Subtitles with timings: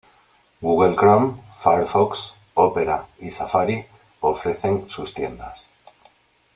[0.61, 3.85] Google Chrome, Firefox, Opera y Safari
[4.21, 5.69] ofrecen sus tiendas.